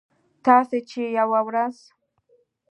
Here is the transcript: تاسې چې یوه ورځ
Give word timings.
تاسې 0.45 0.77
چې 0.89 1.01
یوه 1.17 1.39
ورځ 1.47 1.75